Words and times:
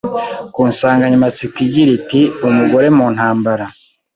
ku 0.53 0.61
nsanganyamatsiko 0.71 1.57
igira 1.67 1.91
iti 1.99 2.21
“Umugore 2.47 2.87
mu 2.97 3.05
ntambara,” 3.15 3.65